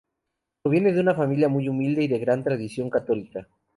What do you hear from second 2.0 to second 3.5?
y de gran tradición católica.